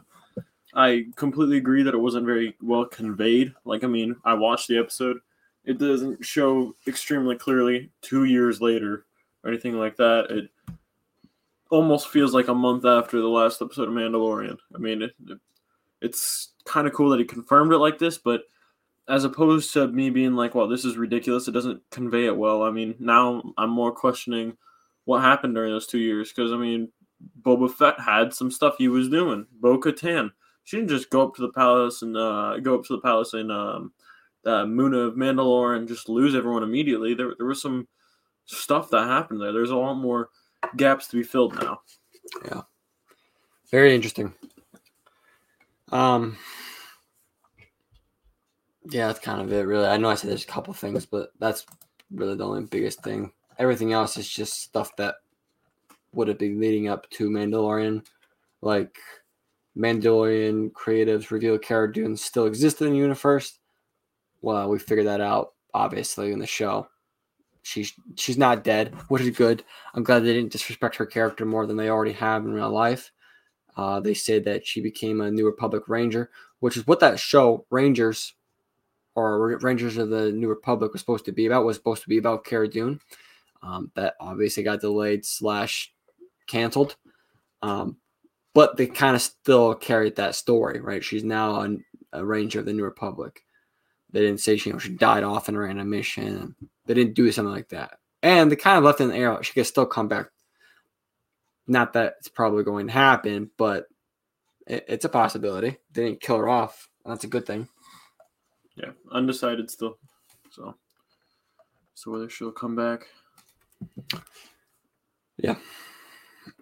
I 0.75 1.07
completely 1.17 1.59
agree 1.59 1.83
that 1.83 1.95
it 1.95 1.99
wasn't 1.99 2.27
very 2.27 2.57
well 2.63 2.87
conveyed. 2.87 3.53
Like, 3.65 3.85
I 3.85 3.87
mean, 3.87 4.17
I 4.25 4.35
watched 4.35 4.69
the 4.69 4.79
episode. 4.79 5.19
It 5.65 5.79
doesn't 5.79 6.25
show 6.25 6.75
extremely 6.87 7.37
clearly 7.37 7.91
two 8.01 8.25
years 8.25 8.61
later 8.61 9.05
or 9.45 9.51
anything 9.51 9.79
like 9.79 9.97
that. 9.97 10.27
It 10.31 10.51
almost 11.71 12.09
feels 12.09 12.35
like 12.35 12.49
a 12.49 12.55
month 12.55 12.85
after 12.85 13.21
the 13.21 13.29
last 13.29 13.61
episode 13.61 13.89
of 13.89 13.95
Mandalorian. 13.95 14.57
I 14.75 14.79
mean, 14.79 15.03
it, 15.03 15.13
it, 15.29 15.39
it's 16.03 16.53
kind 16.65 16.87
of 16.87 16.93
cool 16.93 17.11
that 17.11 17.21
he 17.21 17.25
confirmed 17.25 17.73
it 17.73 17.79
like 17.79 17.99
this, 17.99 18.19
but 18.19 18.43
as 19.09 19.25
opposed 19.25 19.73
to 19.73 19.89
me 19.89 20.11
being 20.11 20.35
like, 20.35 20.55
well, 20.55 20.69
this 20.69 20.85
is 20.85 20.97
ridiculous, 20.97 21.49
it 21.49 21.53
doesn't 21.53 21.83
convey 21.91 22.27
it 22.27 22.37
well. 22.37 22.63
I 22.63 22.71
mean, 22.71 22.95
now 22.99 23.43
I'm 23.59 23.71
more 23.71 23.93
questioning 23.93 24.57
what 25.05 25.23
happened 25.23 25.55
during 25.55 25.73
those 25.73 25.87
two 25.87 25.99
years 25.99 26.33
because, 26.33 26.53
I 26.53 26.57
mean, 26.57 26.89
Boba 27.41 27.71
Fett 27.71 27.99
had 28.01 28.33
some 28.33 28.51
stuff 28.51 28.77
he 28.79 28.89
was 28.89 29.09
doing. 29.09 29.47
Bo 29.61 29.79
Katan, 29.79 30.31
she 30.65 30.77
didn't 30.77 30.91
just 30.91 31.11
go 31.11 31.23
up 31.23 31.35
to 31.37 31.43
the 31.43 31.53
palace 31.53 32.03
and 32.03 32.17
uh, 32.17 32.59
go 32.61 32.77
up 32.77 32.85
to 32.87 32.95
the 32.95 33.03
palace 33.03 33.35
in 33.35 33.51
um, 33.51 33.93
uh, 34.47 34.63
of 34.63 35.15
Mandalore 35.15 35.77
and 35.77 35.89
just 35.89 36.09
lose 36.09 36.35
everyone 36.35 36.63
immediately. 36.63 37.15
There, 37.15 37.35
there 37.37 37.47
was 37.47 37.63
some 37.63 37.89
stuff 38.45 38.91
that 38.91 39.07
happened 39.07 39.41
there. 39.41 39.53
There's 39.53 39.71
a 39.71 39.77
lot 39.77 39.95
more 39.95 40.31
gaps 40.77 41.09
to 41.09 41.17
be 41.17 41.23
filled 41.23 41.55
now. 41.61 41.81
Yeah, 42.45 42.63
very 43.71 43.95
interesting. 43.95 44.33
Um, 45.93 46.39
yeah, 48.91 49.07
that's 49.07 49.21
kind 49.21 49.41
of 49.41 49.53
it, 49.53 49.63
really. 49.67 49.87
I 49.87 49.97
know 49.97 50.09
I 50.09 50.15
said 50.15 50.31
there's 50.31 50.45
a 50.45 50.49
couple 50.49 50.75
things, 50.75 51.07
but 51.07 51.33
that's 51.39 51.67
really 52.11 52.35
the 52.35 52.47
only 52.47 52.65
biggest 52.65 53.03
thing. 53.03 53.33
Everything 53.59 53.93
else 53.93 54.17
is 54.17 54.29
just 54.29 54.61
stuff 54.63 54.97
that 54.97 55.17
would 56.15 56.29
have 56.29 56.39
been 56.39 56.61
leading 56.61 56.89
up 56.89 57.09
to 57.11 57.31
Mandalorian, 57.31 58.05
like 58.61 58.97
Mandalorian 59.77 60.73
creatives 60.73 61.31
reveal 61.31 61.59
Cara 61.59 61.93
Dune 61.93 62.17
still 62.17 62.47
existed 62.47 62.87
in 62.87 62.93
the 62.93 62.99
universe. 62.99 63.59
Well, 64.41 64.69
we 64.69 64.79
figured 64.79 65.07
that 65.07 65.21
out 65.21 65.53
obviously 65.75 66.33
in 66.33 66.39
the 66.39 66.47
show. 66.47 66.89
She's 67.63 67.93
she's 68.17 68.37
not 68.37 68.65
dead, 68.65 68.95
which 69.09 69.23
is 69.23 69.37
good. 69.37 69.63
I'm 69.95 70.03
glad 70.03 70.21
they 70.21 70.35
didn't 70.35 70.53
disrespect 70.53 70.97
her 70.97 71.07
character 71.07 71.45
more 71.47 71.67
than 71.67 71.77
they 71.77 71.89
already 71.89 72.13
have 72.13 72.45
in 72.45 72.53
real 72.53 72.71
life. 72.71 73.13
Uh, 73.77 74.01
they 74.01 74.15
said 74.15 74.45
that 74.45 74.67
she 74.67 74.81
became 74.81 75.21
a 75.21 75.31
New 75.31 75.47
Republic 75.47 75.89
Ranger, 75.89 76.31
which 76.61 76.77
is 76.77 76.87
what 76.87 77.01
that 77.01 77.19
show 77.19 77.65
Rangers 77.71 78.35
or 79.15 79.59
Rangers 79.59 79.97
of 79.97 80.11
the 80.11 80.33
New 80.33 80.49
Republic 80.49 80.93
was 80.93 81.01
supposed 81.01 81.25
to 81.27 81.33
be 81.33 81.47
about. 81.47 81.65
Was 81.65 81.77
supposed 81.77 82.03
to 82.03 82.09
be 82.09 82.19
about 82.19 82.45
Cara 82.45 82.69
Dune. 82.69 83.01
Um, 83.63 83.91
that 83.95 84.15
obviously 84.19 84.63
got 84.63 84.81
delayed 84.81 85.25
slash 85.25 85.93
canceled. 86.47 86.97
Um, 87.63 87.97
but 88.55 88.77
they 88.77 88.87
kind 88.87 89.15
of 89.15 89.23
still 89.23 89.75
carried 89.75 90.17
that 90.17 90.35
story, 90.35 90.81
right? 90.81 91.05
She's 91.05 91.25
now 91.25 91.63
a, 91.63 91.77
a 92.13 92.25
Ranger 92.25 92.61
of 92.61 92.67
the 92.67 92.73
New 92.73 92.85
Republic. 92.85 93.45
They 94.11 94.21
didn't 94.21 94.41
say 94.41 94.57
she, 94.57 94.71
you 94.71 94.75
know, 94.75 94.79
she 94.79 94.91
died 94.91 95.23
off 95.25 95.49
in 95.49 95.57
a 95.57 95.85
mission. 95.85 96.55
They 96.87 96.95
didn't 96.95 97.15
do 97.15 97.31
something 97.33 97.53
like 97.53 97.69
that. 97.71 97.99
And 98.23 98.51
they 98.51 98.57
kind 98.57 98.79
of 98.79 98.85
left 98.85 99.01
in 99.01 99.09
the 99.09 99.17
air. 99.17 99.43
She 99.43 99.53
could 99.53 99.67
still 99.67 99.87
come 99.87 100.09
back. 100.09 100.27
Not 101.67 101.93
that 101.93 102.17
it's 102.19 102.29
probably 102.29 102.65
going 102.65 102.89
to 102.89 102.93
happen, 102.93 103.51
but 103.57 103.87
it, 104.67 104.85
it's 104.89 105.05
a 105.05 105.09
possibility. 105.09 105.79
They 105.93 106.05
didn't 106.05 106.21
kill 106.21 106.39
her 106.39 106.49
off. 106.49 106.89
That's 107.05 107.25
a 107.25 107.29
good 107.29 107.47
thing. 107.47 107.69
Yeah, 108.77 108.93
undecided 109.11 109.71
still. 109.71 109.99
So, 110.51 110.75
so 111.95 112.11
whether 112.11 112.29
she'll 112.29 112.53
come 112.53 112.77
back. 112.77 113.07
Yeah. 115.37 115.57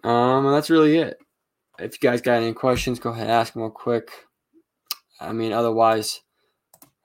Um, 0.03 0.45
and 0.45 0.55
that's 0.55 0.69
really 0.69 0.97
it. 0.97 1.19
If 1.79 1.93
you 1.93 2.09
guys 2.09 2.21
got 2.21 2.41
any 2.41 2.53
questions, 2.53 2.99
go 2.99 3.11
ahead 3.11 3.23
and 3.23 3.31
ask 3.31 3.53
them 3.53 3.61
real 3.63 3.71
quick. 3.71 4.11
I 5.19 5.33
mean, 5.33 5.53
otherwise, 5.53 6.21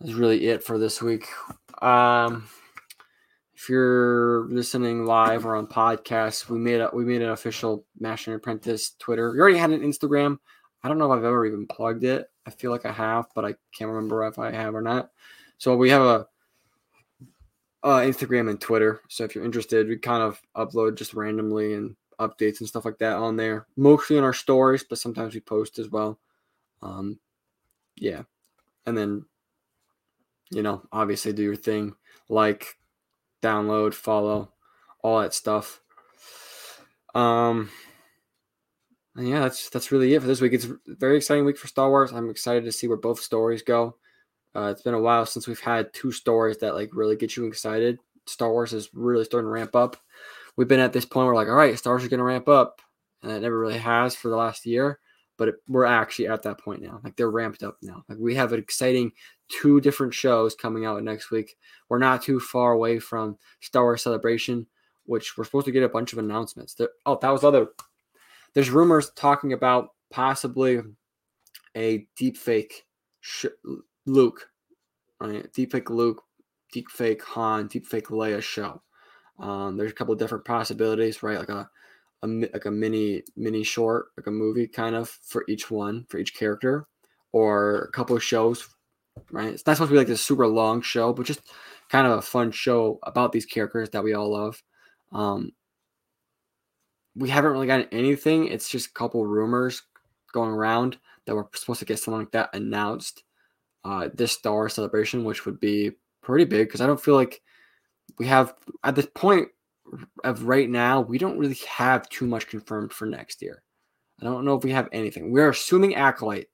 that's 0.01 0.13
really 0.13 0.47
it 0.47 0.65
for 0.65 0.79
this 0.79 1.01
week. 1.03 1.27
Um, 1.83 2.49
if 3.67 3.71
you're 3.71 4.47
listening 4.47 5.07
live 5.07 5.45
or 5.45 5.57
on 5.57 5.67
podcast, 5.67 6.49
we 6.49 6.57
made 6.57 6.81
a, 6.81 6.89
we 6.93 7.05
made 7.05 7.21
an 7.21 7.31
official 7.31 7.85
Master 7.99 8.33
Apprentice 8.33 8.93
Twitter. 9.01 9.33
We 9.33 9.41
already 9.41 9.59
had 9.59 9.73
an 9.73 9.81
Instagram. 9.81 10.39
I 10.85 10.89
don't 10.89 10.99
know 10.99 11.13
if 11.13 11.19
I've 11.19 11.25
ever 11.25 11.45
even 11.45 11.67
plugged 11.67 12.05
it. 12.05 12.31
I 12.47 12.51
feel 12.51 12.71
like 12.71 12.87
I 12.87 12.93
have, 12.93 13.27
but 13.35 13.45
I 13.45 13.57
can't 13.77 13.91
remember 13.91 14.25
if 14.25 14.39
I 14.39 14.53
have 14.53 14.77
or 14.77 14.83
not. 14.83 15.11
So 15.59 15.77
we 15.77 15.91
have 15.91 16.03
a 16.03 16.29
Instagram 17.83 18.51
and 18.51 18.61
Twitter. 18.61 19.01
So 19.09 19.25
if 19.25 19.35
you're 19.35 19.45
interested, 19.45 19.89
we 19.89 19.97
kind 19.97 20.23
of 20.23 20.41
upload 20.57 20.95
just 20.95 21.15
randomly 21.15 21.75
and 21.75 21.97
updates 22.21 22.61
and 22.61 22.69
stuff 22.69 22.85
like 22.85 22.99
that 22.99 23.17
on 23.17 23.35
there. 23.35 23.67
Mostly 23.77 24.17
in 24.17 24.23
our 24.23 24.33
stories, 24.33 24.85
but 24.89 24.99
sometimes 24.99 25.35
we 25.35 25.41
post 25.41 25.81
as 25.81 25.91
well. 25.91 26.21
Um, 26.83 27.19
yeah, 27.97 28.23
and 28.87 28.97
then 28.97 29.25
you 30.53 30.63
know, 30.63 30.87
obviously 30.93 31.33
do 31.33 31.43
your 31.43 31.57
thing, 31.57 31.97
like, 32.29 32.77
download, 33.43 33.95
follow, 33.95 34.53
all 35.03 35.21
that 35.21 35.35
stuff. 35.35 35.81
Um, 37.15 37.71
and 39.17 39.29
yeah, 39.29 39.41
that's 39.41 39.71
that's 39.71 39.91
really 39.91 40.15
it 40.15 40.21
for 40.21 40.27
this 40.27 40.41
week. 40.41 40.53
It's 40.53 40.67
a 40.67 40.77
very 40.87 41.17
exciting 41.17 41.45
week 41.45 41.57
for 41.57 41.69
Star 41.69 41.89
Wars. 41.89 42.13
I'm 42.13 42.31
excited 42.31 42.65
to 42.65 42.73
see 42.73 42.87
where 42.87 42.97
both 42.97 43.21
stories 43.21 43.63
go. 43.63 43.97
Uh, 44.55 44.71
it's 44.71 44.83
been 44.83 44.95
a 44.95 45.01
while 45.01 45.27
since 45.27 45.47
we've 45.47 45.61
had 45.61 45.93
two 45.93 46.13
stories 46.13 46.59
that 46.59 46.75
like 46.75 46.91
really 46.93 47.17
get 47.17 47.37
you 47.37 47.47
excited. 47.47 47.99
Star 48.27 48.51
Wars 48.51 48.73
is 48.73 48.91
really 48.93 49.25
starting 49.25 49.47
to 49.47 49.53
ramp 49.53 49.75
up. 49.75 49.97
We've 50.57 50.69
been 50.69 50.81
at 50.81 50.93
this 50.93 51.05
point 51.05 51.27
where 51.27 51.35
like, 51.35 51.49
all 51.49 51.55
right, 51.55 51.79
Star 51.79 51.93
Wars 51.93 52.03
is 52.03 52.09
going 52.09 52.19
to 52.19 52.25
ramp 52.25 52.49
up, 52.49 52.81
and 53.23 53.33
it 53.33 53.41
never 53.41 53.59
really 53.59 53.79
has 53.79 54.15
for 54.15 54.29
the 54.29 54.37
last 54.37 54.67
year. 54.67 54.99
But 55.39 55.49
it, 55.49 55.55
we're 55.69 55.85
actually 55.85 56.29
at 56.29 56.43
that 56.45 56.59
point 56.59 56.83
now. 56.83 57.01
Like 57.05 57.17
they're 57.17 57.31
ramped 57.31 57.63
up 57.63 57.77
now. 57.83 58.05
Like 58.09 58.19
we 58.19 58.35
have 58.37 58.53
an 58.53 58.59
exciting 58.59 59.13
two 59.49 59.81
different 59.81 60.15
shows 60.15 60.55
coming 60.55 60.87
out 60.87 61.03
next 61.03 61.31
week. 61.31 61.57
We're 61.89 61.99
not 61.99 62.23
too 62.23 62.41
far 62.41 62.73
away 62.73 62.99
from 62.99 63.37
Star 63.61 63.85
Wars 63.85 64.03
Celebration, 64.03 64.67
which 65.05 65.37
we're 65.37 65.45
supposed 65.45 65.67
to 65.67 65.73
get 65.73 65.83
a 65.83 65.89
bunch 65.89 66.13
of 66.13 66.19
announcements. 66.19 66.75
There, 66.75 66.89
oh, 67.05 67.19
that 67.21 67.31
was 67.31 67.45
other. 67.45 67.69
There's 68.55 68.71
rumors 68.71 69.11
talking 69.11 69.53
about 69.53 69.91
possibly 70.11 70.81
a 71.77 72.07
deep 72.17 72.37
fake 72.37 72.87
sh- 73.21 73.47
Luke, 74.07 74.49
right? 75.21 75.53
Deep 75.53 75.73
fake 75.73 75.91
Luke, 75.91 76.23
deep 76.73 76.91
fake 76.91 77.23
Han, 77.25 77.67
deep 77.67 77.87
fake 77.87 78.09
Leia 78.09 78.43
show. 78.43 78.83
Um, 79.39 79.77
there's 79.77 79.91
a 79.91 79.95
couple 79.95 80.15
different 80.15 80.45
possibilities, 80.45 81.23
right? 81.23 81.39
Like 81.39 81.51
a, 81.51 81.69
a 82.27 82.49
like 82.53 82.67
a 82.67 82.71
mini 82.71 83.23
mini 83.37 83.63
short, 83.63 84.07
like 84.17 84.27
a 84.27 84.31
movie 84.31 84.67
kind 84.67 84.95
of 84.95 85.09
for 85.09 85.45
each 85.49 85.71
one 85.71 86.07
for 86.09 86.19
each 86.19 86.35
character, 86.35 86.87
or 87.33 87.83
a 87.83 87.93
couple 87.93 88.17
of 88.17 88.23
shows 88.23 88.69
right? 89.31 89.53
It's 89.53 89.67
not 89.67 89.77
supposed 89.77 89.91
to 89.91 89.95
be 89.95 89.99
like 89.99 90.07
this 90.07 90.23
super 90.23 90.47
long 90.47 90.83
show, 90.83 91.13
but 91.13 91.27
just 91.27 91.41
kind 91.89 92.07
of 92.07 92.19
a 92.19 92.23
fun 92.23 92.51
show 92.51 92.99
about 93.03 93.33
these 93.33 93.47
characters 93.47 93.91
that 93.91 94.05
we 94.05 94.15
all 94.15 94.31
love. 94.31 94.63
Um, 95.13 95.53
we 97.15 97.31
haven't 97.31 97.53
really 97.53 97.67
gotten 97.67 97.89
anything. 97.93 98.49
It's 98.49 98.69
just 98.69 98.89
a 98.89 98.93
couple 98.93 99.25
rumors 99.25 99.83
going 100.33 100.51
around 100.51 100.99
that 101.25 101.35
we're 101.35 101.47
supposed 101.55 101.81
to 101.81 101.87
get 101.87 101.99
something 101.99 102.21
like 102.21 102.33
that 102.33 102.55
announced 102.55 103.23
uh, 103.85 104.09
this 104.15 104.33
Star 104.33 104.69
celebration, 104.69 105.25
which 105.25 105.47
would 105.47 105.61
be 105.61 105.93
pretty 106.23 106.45
big 106.45 106.69
because 106.69 106.81
I 106.81 106.87
don't 106.87 107.01
feel 107.01 107.15
like 107.15 107.41
we 108.19 108.27
have 108.27 108.55
at 108.85 108.95
this 108.95 109.07
point 109.15 109.49
of 110.25 110.45
right 110.45 110.69
now 110.69 111.01
we 111.01 111.19
don't 111.19 111.39
really 111.39 111.59
have 111.69 112.09
too 112.09 112.27
much 112.27 112.49
confirmed 112.49 112.93
for 112.93 113.07
next 113.07 113.43
year. 113.43 113.63
I 114.21 114.25
don't 114.25 114.45
know 114.45 114.57
if 114.57 114.65
we 114.65 114.73
have 114.73 114.89
anything. 114.93 115.31
We're 115.31 115.51
assuming 115.51 115.95
Acolyte 115.95 116.49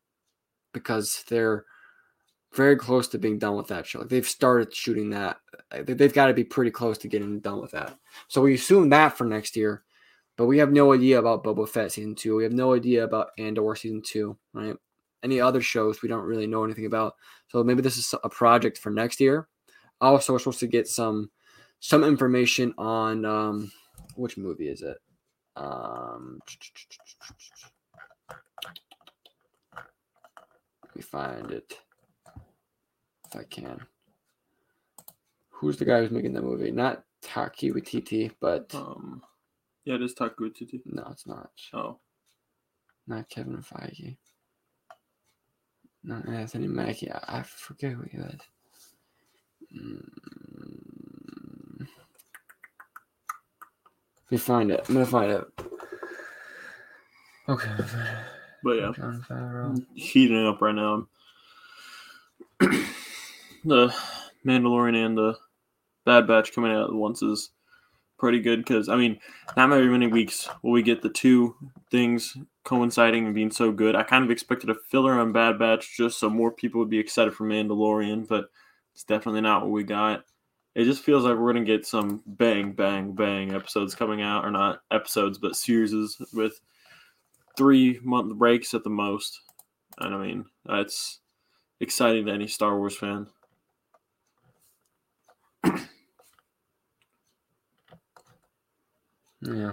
because 0.72 1.24
they're 1.28 1.64
very 2.54 2.76
close 2.76 3.08
to 3.08 3.18
being 3.18 3.38
done 3.38 3.56
with 3.56 3.68
that 3.68 3.86
show. 3.86 4.00
Like 4.00 4.08
they've 4.08 4.26
started 4.26 4.74
shooting 4.74 5.10
that. 5.10 5.38
Uh, 5.70 5.82
they've 5.86 6.12
got 6.12 6.26
to 6.26 6.34
be 6.34 6.44
pretty 6.44 6.70
close 6.70 6.98
to 6.98 7.08
getting 7.08 7.40
done 7.40 7.60
with 7.60 7.70
that. 7.70 7.96
So 8.28 8.42
we 8.42 8.54
assume 8.54 8.90
that 8.90 9.16
for 9.16 9.24
next 9.24 9.56
year, 9.56 9.84
But 10.36 10.46
we 10.46 10.58
have 10.58 10.72
no 10.72 10.92
idea 10.92 11.18
about 11.18 11.44
Boba 11.44 11.68
Fett 11.68 11.92
season 11.92 12.14
two. 12.14 12.36
We 12.36 12.44
have 12.44 12.52
no 12.52 12.74
idea 12.74 13.04
about 13.04 13.30
Andor 13.38 13.76
season 13.76 14.02
two, 14.04 14.36
right? 14.54 14.76
Any 15.22 15.40
other 15.40 15.60
shows 15.60 16.02
we 16.02 16.08
don't 16.08 16.24
really 16.24 16.46
know 16.46 16.64
anything 16.64 16.86
about. 16.86 17.14
So 17.48 17.62
maybe 17.62 17.82
this 17.82 17.98
is 17.98 18.14
a 18.24 18.28
project 18.28 18.78
for 18.78 18.90
next 18.90 19.20
year. 19.20 19.48
Also, 20.00 20.32
we're 20.32 20.38
supposed 20.38 20.60
to 20.60 20.66
get 20.66 20.88
some 20.88 21.30
some 21.82 22.04
information 22.04 22.72
on 22.78 23.24
um, 23.24 23.72
which 24.14 24.36
movie 24.38 24.68
is 24.68 24.82
it? 24.82 24.98
Um, 25.56 26.38
let 30.84 30.96
me 30.96 31.02
find 31.02 31.50
it 31.50 31.74
if 33.26 33.36
I 33.40 33.42
can. 33.42 33.80
Who's 35.50 35.76
the 35.76 35.84
guy 35.84 36.00
who's 36.00 36.12
making 36.12 36.34
the 36.34 36.40
movie? 36.42 36.70
Not 36.70 37.02
Taika 37.24 37.72
Waititi, 37.72 38.30
but 38.40 38.72
Um, 38.74 39.22
yeah, 39.84 39.96
it 39.96 40.02
is 40.02 40.14
Taika 40.14 40.36
Waititi. 40.40 40.80
no, 40.86 41.08
it's 41.10 41.26
not. 41.26 41.50
Oh, 41.74 41.98
Not 43.08 43.28
Kevin 43.28 43.58
Feige. 43.62 44.16
Not 46.04 46.28
Anthony 46.28 46.68
Mackie. 46.68 47.10
I, 47.10 47.40
I 47.40 47.42
forget 47.42 47.92
who 47.92 48.02
he 48.08 48.18
was. 48.18 48.38
Mm. 49.76 50.51
Me 54.32 54.38
find 54.38 54.70
it. 54.70 54.82
I'm 54.88 54.94
gonna 54.94 55.04
find 55.04 55.30
it. 55.30 55.44
Okay. 57.50 57.68
but 58.64 58.70
yeah, 58.70 58.90
Jon 58.96 59.22
Favreau. 59.28 59.84
heating 59.94 60.46
up 60.46 60.62
right 60.62 60.74
now. 60.74 61.06
the 62.58 63.94
Mandalorian 64.46 65.04
and 65.04 65.18
the 65.18 65.36
Bad 66.06 66.26
Batch 66.26 66.54
coming 66.54 66.72
out 66.72 66.88
at 66.88 66.94
once 66.94 67.20
is 67.20 67.50
pretty 68.18 68.40
good 68.40 68.60
because 68.60 68.88
I 68.88 68.96
mean, 68.96 69.18
not 69.54 69.68
very 69.68 69.88
many 69.88 70.06
weeks 70.06 70.48
will 70.62 70.72
we 70.72 70.80
get 70.80 71.02
the 71.02 71.10
two 71.10 71.54
things 71.90 72.34
coinciding 72.64 73.26
and 73.26 73.34
being 73.34 73.50
so 73.50 73.70
good. 73.70 73.94
I 73.94 74.02
kind 74.02 74.24
of 74.24 74.30
expected 74.30 74.70
a 74.70 74.76
filler 74.88 75.20
on 75.20 75.32
Bad 75.32 75.58
Batch 75.58 75.94
just 75.94 76.18
so 76.18 76.30
more 76.30 76.50
people 76.50 76.78
would 76.78 76.88
be 76.88 76.98
excited 76.98 77.34
for 77.34 77.44
Mandalorian, 77.46 78.26
but 78.26 78.46
it's 78.94 79.04
definitely 79.04 79.42
not 79.42 79.60
what 79.60 79.72
we 79.72 79.84
got. 79.84 80.24
It 80.74 80.84
just 80.84 81.02
feels 81.02 81.24
like 81.24 81.36
we're 81.36 81.52
gonna 81.52 81.64
get 81.64 81.86
some 81.86 82.22
bang, 82.26 82.72
bang, 82.72 83.12
bang 83.12 83.54
episodes 83.54 83.94
coming 83.94 84.22
out, 84.22 84.44
or 84.44 84.50
not 84.50 84.80
episodes, 84.90 85.38
but 85.38 85.56
series 85.56 85.94
with 86.32 86.60
three 87.56 88.00
month 88.02 88.34
breaks 88.36 88.72
at 88.74 88.84
the 88.84 88.90
most. 88.90 89.40
And 89.98 90.14
I 90.14 90.18
mean, 90.18 90.46
that's 90.64 91.20
exciting 91.80 92.26
to 92.26 92.32
any 92.32 92.46
Star 92.46 92.78
Wars 92.78 92.96
fan. 92.96 93.26
Yeah. 99.42 99.72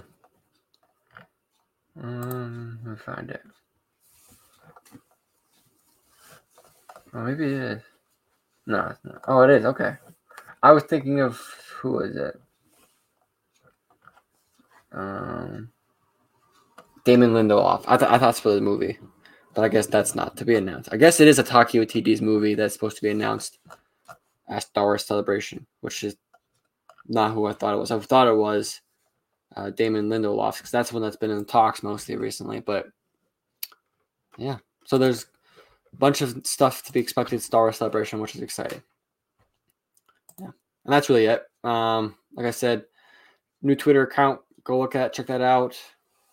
Um, 2.01 2.79
let 2.83 2.91
me 2.91 2.97
find 2.97 3.29
it. 3.29 3.43
Oh, 7.13 7.23
maybe 7.23 7.45
it 7.45 7.51
is. 7.51 7.81
No, 8.65 8.87
it's 8.87 8.99
not. 9.03 9.21
Oh, 9.27 9.41
it 9.41 9.49
is. 9.51 9.65
Okay. 9.65 9.95
I 10.61 10.71
was 10.71 10.83
thinking 10.83 11.21
of 11.21 11.39
who 11.79 11.99
is 11.99 12.15
it? 12.15 12.39
Um, 14.91 15.71
Damon 17.05 17.31
Lindelof. 17.31 17.83
I, 17.87 17.97
th- 17.97 18.09
I 18.11 18.17
thought 18.17 18.23
it 18.23 18.27
was 18.27 18.39
for 18.39 18.53
the 18.53 18.61
movie, 18.61 18.97
but 19.53 19.63
I 19.63 19.69
guess 19.69 19.87
that's 19.87 20.15
not 20.15 20.35
to 20.37 20.45
be 20.45 20.55
announced. 20.55 20.89
I 20.91 20.97
guess 20.97 21.19
it 21.19 21.27
is 21.27 21.39
a 21.39 21.43
Taki 21.43 21.79
TD's 21.79 22.21
movie 22.21 22.55
that's 22.55 22.73
supposed 22.73 22.97
to 22.97 23.03
be 23.03 23.09
announced 23.09 23.59
at 24.49 24.63
Star 24.63 24.85
Wars 24.85 25.05
Celebration, 25.05 25.65
which 25.81 26.03
is 26.03 26.17
not 27.07 27.33
who 27.33 27.45
I 27.45 27.53
thought 27.53 27.73
it 27.73 27.77
was. 27.77 27.91
I 27.91 27.99
thought 27.99 28.27
it 28.27 28.35
was 28.35 28.81
uh, 29.55 29.69
Damon 29.69 30.09
Lindelof 30.09 30.57
because 30.57 30.71
that's 30.71 30.91
one 30.91 31.01
that's 31.01 31.15
been 31.15 31.31
in 31.31 31.45
talks 31.45 31.83
mostly 31.83 32.15
recently. 32.15 32.59
But 32.59 32.87
yeah, 34.37 34.57
so 34.85 34.97
there's 34.97 35.25
a 35.93 35.95
bunch 35.97 36.21
of 36.21 36.45
stuff 36.45 36.83
to 36.83 36.91
be 36.91 36.99
expected 36.99 37.41
Star 37.41 37.63
Wars 37.63 37.77
Celebration, 37.77 38.19
which 38.19 38.35
is 38.35 38.41
exciting. 38.41 38.81
And 40.89 40.93
that's 40.95 41.07
really 41.07 41.25
it. 41.25 41.43
Um, 41.63 42.15
like 42.33 42.47
I 42.47 42.49
said, 42.49 42.83
new 43.61 43.75
Twitter 43.75 44.01
account. 44.01 44.39
Go 44.63 44.79
look 44.79 44.95
at, 44.95 45.13
check 45.13 45.27
that 45.27 45.39
out. 45.39 45.79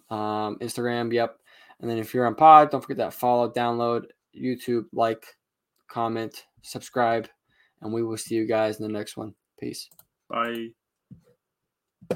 Um, 0.09 0.57
Instagram, 0.62 1.12
yep. 1.12 1.37
And 1.79 1.90
then 1.90 1.99
if 1.99 2.14
you're 2.14 2.27
on 2.27 2.35
Pod, 2.35 2.71
don't 2.71 2.81
forget 2.81 2.97
that 2.97 3.12
follow, 3.12 3.51
download, 3.51 4.05
YouTube, 4.35 4.87
like, 4.95 5.27
comment, 5.88 6.47
subscribe, 6.62 7.29
and 7.83 7.92
we 7.92 8.03
will 8.03 8.16
see 8.16 8.35
you 8.35 8.47
guys 8.47 8.81
in 8.81 8.87
the 8.87 8.99
next 8.99 9.19
one. 9.19 9.35
Peace. 9.61 9.90
Bye. 10.31 10.69